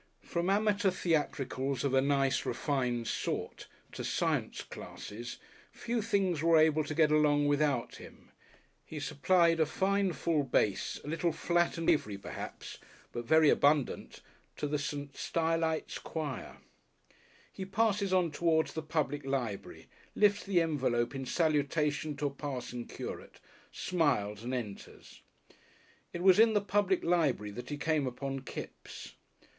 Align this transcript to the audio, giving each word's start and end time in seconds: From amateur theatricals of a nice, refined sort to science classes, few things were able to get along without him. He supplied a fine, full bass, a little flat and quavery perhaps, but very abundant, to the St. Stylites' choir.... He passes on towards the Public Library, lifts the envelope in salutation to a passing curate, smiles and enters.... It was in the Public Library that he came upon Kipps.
From 0.23 0.49
amateur 0.49 0.89
theatricals 0.89 1.83
of 1.83 1.93
a 1.93 2.01
nice, 2.01 2.43
refined 2.43 3.05
sort 3.07 3.67
to 3.91 4.03
science 4.03 4.63
classes, 4.63 5.37
few 5.71 6.01
things 6.01 6.41
were 6.41 6.57
able 6.57 6.83
to 6.85 6.95
get 6.95 7.11
along 7.11 7.45
without 7.45 7.97
him. 7.97 8.31
He 8.83 8.99
supplied 8.99 9.59
a 9.59 9.65
fine, 9.67 10.13
full 10.13 10.41
bass, 10.41 10.99
a 11.03 11.07
little 11.07 11.31
flat 11.31 11.77
and 11.77 11.87
quavery 11.87 12.17
perhaps, 12.17 12.79
but 13.11 13.25
very 13.25 13.51
abundant, 13.51 14.21
to 14.57 14.65
the 14.67 14.79
St. 14.79 15.15
Stylites' 15.15 15.99
choir.... 15.99 16.57
He 17.53 17.63
passes 17.63 18.11
on 18.11 18.31
towards 18.31 18.73
the 18.73 18.81
Public 18.81 19.23
Library, 19.23 19.87
lifts 20.15 20.43
the 20.45 20.61
envelope 20.61 21.13
in 21.13 21.27
salutation 21.27 22.15
to 22.17 22.25
a 22.25 22.31
passing 22.31 22.87
curate, 22.87 23.39
smiles 23.71 24.43
and 24.43 24.51
enters.... 24.55 25.21
It 26.11 26.23
was 26.23 26.39
in 26.39 26.53
the 26.53 26.59
Public 26.59 27.03
Library 27.03 27.51
that 27.51 27.69
he 27.69 27.77
came 27.77 28.07
upon 28.07 28.39
Kipps. 28.39 29.13